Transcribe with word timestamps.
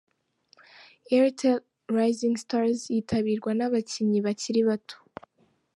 Airtel 1.15 1.55
Rising 1.97 2.35
Stars 2.43 2.79
yitabirwa 2.95 3.51
n' 3.55 3.65
abakinnyi 3.67 4.19
bakiri 4.27 4.61
bato. 4.69 4.97